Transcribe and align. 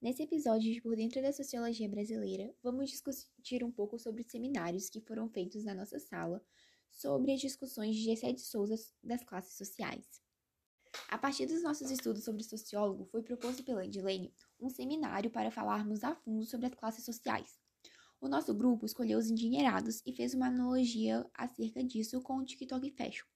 Nesse 0.00 0.22
episódio 0.22 0.72
de 0.72 0.80
Por 0.80 0.96
Dentro 0.96 1.20
da 1.20 1.32
Sociologia 1.32 1.88
Brasileira, 1.88 2.54
vamos 2.62 2.90
discutir 2.90 3.62
um 3.62 3.70
pouco 3.70 3.98
sobre 3.98 4.22
os 4.22 4.30
seminários 4.30 4.88
que 4.88 5.00
foram 5.00 5.28
feitos 5.28 5.64
na 5.64 5.74
nossa 5.74 5.98
sala 5.98 6.42
sobre 6.90 7.32
as 7.32 7.40
discussões 7.40 7.94
de 7.94 8.02
Gessé 8.02 8.32
de 8.32 8.40
Souza 8.40 8.74
das 9.02 9.22
classes 9.22 9.56
sociais. 9.56 10.22
A 11.08 11.18
partir 11.18 11.46
dos 11.46 11.62
nossos 11.62 11.90
estudos 11.90 12.24
sobre 12.24 12.42
sociólogo, 12.42 13.04
foi 13.06 13.22
proposto 13.22 13.62
pela 13.62 13.84
Edilene 13.84 14.32
um 14.60 14.68
seminário 14.68 15.30
para 15.30 15.50
falarmos 15.50 16.02
a 16.02 16.14
fundo 16.14 16.44
sobre 16.46 16.66
as 16.66 16.74
classes 16.74 17.04
sociais. 17.04 17.58
O 18.20 18.28
nosso 18.28 18.54
grupo 18.54 18.86
escolheu 18.86 19.18
os 19.18 19.30
endinheirados 19.30 20.02
e 20.04 20.12
fez 20.12 20.34
uma 20.34 20.46
analogia 20.46 21.28
acerca 21.34 21.84
disso 21.84 22.20
com 22.20 22.38
o 22.38 22.44
TikTok 22.44 22.90
Fashion, 22.92 23.26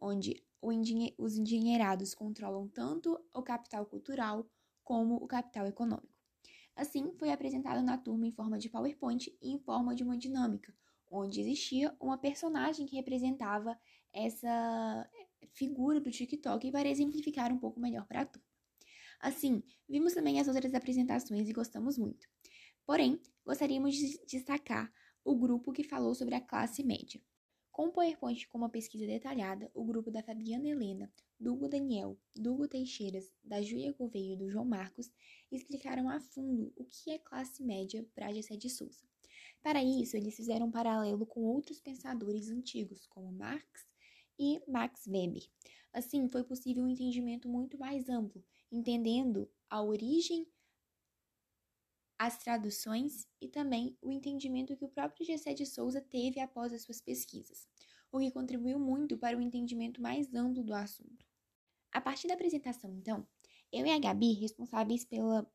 onde 0.00 0.42
os 0.60 1.36
endinheirados 1.36 2.14
controlam 2.14 2.68
tanto 2.68 3.18
o 3.34 3.42
capital 3.42 3.86
cultural 3.86 4.48
como 4.82 5.16
o 5.16 5.26
capital 5.26 5.66
econômico. 5.66 6.18
Assim, 6.74 7.12
foi 7.18 7.30
apresentado 7.30 7.82
na 7.82 7.98
turma 7.98 8.26
em 8.26 8.32
forma 8.32 8.58
de 8.58 8.68
PowerPoint 8.68 9.36
e 9.42 9.50
em 9.50 9.58
forma 9.58 9.94
de 9.94 10.02
uma 10.02 10.16
dinâmica, 10.16 10.72
onde 11.10 11.40
existia 11.40 11.94
uma 12.00 12.16
personagem 12.16 12.86
que 12.86 12.96
representava 12.96 13.78
essa 14.12 15.10
figura 15.52 16.00
do 16.00 16.10
TikTok 16.10 16.70
para 16.70 16.88
exemplificar 16.88 17.52
um 17.52 17.58
pouco 17.58 17.80
melhor 17.80 18.06
para 18.06 18.22
a 18.22 18.26
turma. 18.26 18.46
Assim, 19.20 19.62
vimos 19.88 20.14
também 20.14 20.40
as 20.40 20.46
outras 20.46 20.72
apresentações 20.74 21.48
e 21.48 21.52
gostamos 21.52 21.98
muito. 21.98 22.28
Porém, 22.86 23.20
gostaríamos 23.44 23.94
de 23.94 24.24
destacar 24.26 24.92
o 25.24 25.34
grupo 25.36 25.72
que 25.72 25.82
falou 25.82 26.14
sobre 26.14 26.34
a 26.34 26.40
classe 26.40 26.84
média. 26.84 27.20
Com 27.78 27.92
PowerPoint 27.92 28.48
com 28.48 28.58
uma 28.58 28.68
pesquisa 28.68 29.06
detalhada, 29.06 29.70
o 29.72 29.84
grupo 29.84 30.10
da 30.10 30.20
Fabiana 30.20 30.66
Helena 30.66 31.08
do 31.38 31.52
Hugo 31.52 31.68
Daniel, 31.68 32.18
do 32.34 32.52
Hugo 32.52 32.66
Teixeiras, 32.66 33.32
da 33.44 33.62
Júlia 33.62 33.92
Gouveia 33.92 34.34
e 34.34 34.36
do 34.36 34.50
João 34.50 34.64
Marcos 34.64 35.08
explicaram 35.48 36.08
a 36.08 36.18
fundo 36.18 36.72
o 36.74 36.84
que 36.84 37.12
é 37.12 37.20
classe 37.20 37.62
média 37.62 38.04
para 38.16 38.32
Gessé 38.32 38.56
de 38.56 38.68
Souza. 38.68 39.06
Para 39.62 39.80
isso, 39.80 40.16
eles 40.16 40.34
fizeram 40.34 40.66
um 40.66 40.70
paralelo 40.72 41.24
com 41.24 41.42
outros 41.42 41.80
pensadores 41.80 42.50
antigos, 42.50 43.06
como 43.06 43.30
Marx 43.30 43.86
e 44.36 44.60
Max 44.66 45.06
Weber. 45.06 45.48
Assim, 45.92 46.28
foi 46.28 46.42
possível 46.42 46.82
um 46.82 46.88
entendimento 46.88 47.48
muito 47.48 47.78
mais 47.78 48.08
amplo, 48.08 48.44
entendendo 48.72 49.48
a 49.70 49.80
origem, 49.80 50.48
as 52.18 52.36
traduções 52.38 53.28
e 53.40 53.48
também 53.48 53.96
o 54.02 54.10
entendimento 54.10 54.76
que 54.76 54.84
o 54.84 54.88
próprio 54.88 55.24
Gessé 55.24 55.54
de 55.54 55.64
Souza 55.64 56.00
teve 56.00 56.40
após 56.40 56.72
as 56.72 56.82
suas 56.82 57.00
pesquisas, 57.00 57.68
o 58.10 58.18
que 58.18 58.30
contribuiu 58.32 58.78
muito 58.78 59.16
para 59.16 59.38
o 59.38 59.40
entendimento 59.40 60.02
mais 60.02 60.34
amplo 60.34 60.64
do 60.64 60.74
assunto. 60.74 61.24
A 61.92 62.00
partir 62.00 62.26
da 62.26 62.34
apresentação, 62.34 62.92
então, 62.92 63.26
eu 63.72 63.86
e 63.86 63.90
a 63.90 63.98
Gabi, 63.98 64.32
responsáveis 64.32 65.04
pela 65.04 65.48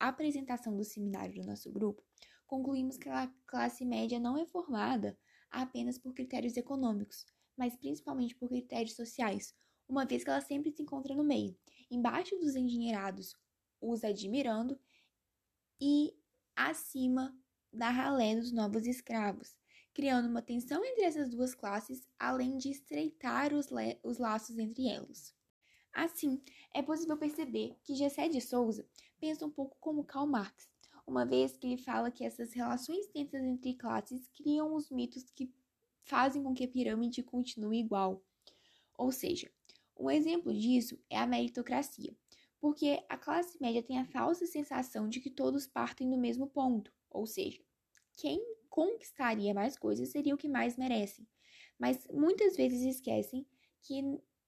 apresentação 0.00 0.76
do 0.76 0.84
seminário 0.84 1.34
do 1.34 1.46
nosso 1.46 1.70
grupo, 1.70 2.02
concluímos 2.46 2.96
que 2.96 3.08
a 3.08 3.30
classe 3.46 3.84
média 3.84 4.18
não 4.18 4.38
é 4.38 4.46
formada 4.46 5.18
apenas 5.50 5.98
por 5.98 6.14
critérios 6.14 6.56
econômicos, 6.56 7.26
mas 7.56 7.76
principalmente 7.76 8.34
por 8.34 8.48
critérios 8.48 8.94
sociais, 8.94 9.54
uma 9.88 10.06
vez 10.06 10.24
que 10.24 10.30
ela 10.30 10.40
sempre 10.40 10.70
se 10.70 10.82
encontra 10.82 11.14
no 11.14 11.24
meio, 11.24 11.56
embaixo 11.90 12.38
dos 12.38 12.54
endinheirados, 12.54 13.34
os 13.80 14.04
admirando, 14.04 14.78
e 15.80 16.14
acima 16.56 17.36
da 17.72 17.90
ralé 17.90 18.36
dos 18.36 18.52
novos 18.52 18.86
escravos, 18.86 19.56
criando 19.94 20.28
uma 20.28 20.42
tensão 20.42 20.84
entre 20.84 21.04
essas 21.04 21.30
duas 21.30 21.54
classes, 21.54 22.08
além 22.18 22.56
de 22.56 22.70
estreitar 22.70 23.52
os, 23.52 23.68
os 24.02 24.18
laços 24.18 24.58
entre 24.58 24.88
elas. 24.88 25.34
Assim, 25.92 26.40
é 26.74 26.82
possível 26.82 27.16
perceber 27.16 27.76
que 27.82 27.94
Gessé 27.94 28.28
de 28.28 28.40
Souza 28.40 28.86
pensa 29.18 29.44
um 29.44 29.50
pouco 29.50 29.76
como 29.80 30.04
Karl 30.04 30.26
Marx, 30.26 30.68
uma 31.06 31.24
vez 31.24 31.56
que 31.56 31.66
ele 31.66 31.82
fala 31.82 32.10
que 32.10 32.24
essas 32.24 32.52
relações 32.52 33.06
tensas 33.08 33.42
entre 33.42 33.74
classes 33.74 34.28
criam 34.28 34.74
os 34.74 34.90
mitos 34.90 35.30
que 35.30 35.52
fazem 36.02 36.42
com 36.42 36.54
que 36.54 36.64
a 36.64 36.68
pirâmide 36.68 37.22
continue 37.22 37.80
igual. 37.80 38.22
Ou 38.96 39.10
seja, 39.10 39.50
um 39.96 40.10
exemplo 40.10 40.52
disso 40.52 40.98
é 41.10 41.18
a 41.18 41.26
meritocracia, 41.26 42.14
porque 42.60 43.04
a 43.08 43.16
classe 43.16 43.60
média 43.60 43.82
tem 43.82 43.98
a 43.98 44.06
falsa 44.06 44.46
sensação 44.46 45.08
de 45.08 45.20
que 45.20 45.30
todos 45.30 45.66
partem 45.66 46.10
do 46.10 46.18
mesmo 46.18 46.46
ponto, 46.46 46.92
ou 47.10 47.26
seja, 47.26 47.60
quem 48.16 48.40
conquistaria 48.68 49.54
mais 49.54 49.78
coisas 49.78 50.08
seria 50.10 50.34
o 50.34 50.38
que 50.38 50.48
mais 50.48 50.76
merece. 50.76 51.26
Mas 51.78 52.06
muitas 52.12 52.56
vezes 52.56 52.82
esquecem 52.82 53.46
que 53.82 54.02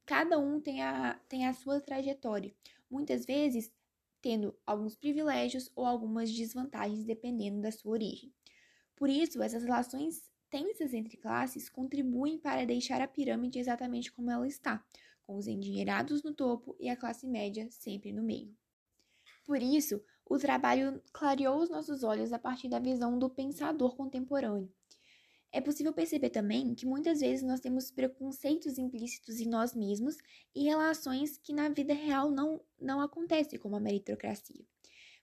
cada 0.05 0.39
um 0.39 0.61
tem 0.61 0.83
a, 0.83 1.15
tem 1.29 1.47
a 1.47 1.55
sua 1.55 1.81
trajetória, 1.81 2.55
muitas 2.91 3.25
vezes 3.25 3.73
tendo 4.21 4.55
alguns 4.67 4.95
privilégios 4.97 5.71
ou 5.75 5.87
algumas 5.87 6.31
desvantagens 6.31 7.05
dependendo 7.05 7.61
da 7.61 7.73
sua 7.73 7.93
origem. 7.93 8.35
Por 8.97 9.09
isso, 9.09 9.43
essas 9.43 9.63
relações 9.63 10.31
tensas 10.51 10.93
entre 10.93 11.17
classes 11.17 11.69
contribuem 11.69 12.39
para 12.39 12.67
deixar 12.67 13.01
a 13.01 13.09
pirâmide 13.09 13.59
exatamente 13.59 14.13
como 14.13 14.31
ela 14.31 14.47
está, 14.47 14.85
com 15.31 15.37
os 15.37 15.47
endinheirados 15.47 16.25
no 16.25 16.35
topo 16.35 16.75
e 16.81 16.89
a 16.89 16.97
classe 16.97 17.25
média 17.25 17.69
sempre 17.71 18.13
no 18.13 18.21
meio. 18.21 18.53
Por 19.47 19.63
isso, 19.63 20.03
o 20.27 20.37
trabalho 20.37 21.01
clareou 21.13 21.63
os 21.63 21.71
nossos 21.71 22.03
olhos 22.03 22.33
a 22.33 22.39
partir 22.39 22.69
da 22.69 22.81
visão 22.81 23.17
do 23.17 23.31
pensador 23.31 23.95
contemporâneo, 23.95 24.69
é 25.53 25.61
possível 25.61 25.93
perceber 25.93 26.31
também 26.31 26.75
que 26.75 26.85
muitas 26.85 27.21
vezes 27.21 27.45
nós 27.45 27.61
temos 27.61 27.93
preconceitos 27.93 28.77
implícitos 28.77 29.41
em 29.41 29.49
nós 29.49 29.73
mesmos 29.73 30.17
e 30.53 30.65
relações 30.65 31.39
que 31.39 31.53
na 31.53 31.69
vida 31.69 31.95
real 31.95 32.31
não, 32.31 32.61
não 32.81 33.01
acontecem, 33.01 33.59
como 33.59 33.77
a 33.77 33.81
meritocracia. 33.81 34.65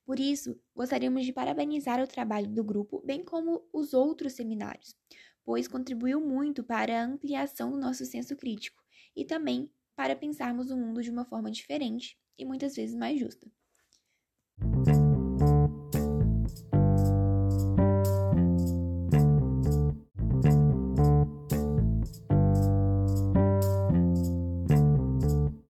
Por 0.05 0.19
isso, 0.19 0.57
gostaríamos 0.73 1.25
de 1.25 1.33
parabenizar 1.33 2.01
o 2.01 2.07
trabalho 2.07 2.47
do 2.47 2.63
grupo, 2.63 3.01
bem 3.05 3.23
como 3.23 3.65
os 3.73 3.93
outros 3.93 4.33
seminários, 4.33 4.95
pois 5.43 5.67
contribuiu 5.67 6.21
muito 6.21 6.63
para 6.63 7.01
a 7.01 7.05
ampliação 7.05 7.71
do 7.71 7.77
nosso 7.77 8.05
senso 8.05 8.35
crítico 8.35 8.81
e 9.15 9.25
também 9.25 9.69
para 9.97 10.15
pensarmos 10.15 10.69
o 10.69 10.77
mundo 10.77 11.01
de 11.01 11.09
uma 11.09 11.25
forma 11.25 11.49
diferente 11.49 12.15
e 12.37 12.45
muitas 12.45 12.75
vezes 12.75 12.95
mais 12.95 13.19
justa. 13.19 13.51